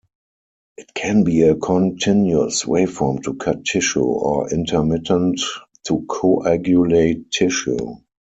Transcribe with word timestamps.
It 0.77 0.95
can 0.95 1.23
be 1.25 1.41
a 1.43 1.53
continuous 1.53 2.63
waveform 2.65 3.21
to 3.21 3.35
cut 3.35 3.63
tissue, 3.65 4.01
or 4.01 4.49
intermittent 4.49 5.39
to 5.85 6.03
coagulate 6.09 7.29
tissue. 7.29 7.97